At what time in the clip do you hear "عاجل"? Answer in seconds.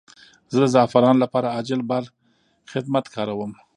1.55-1.81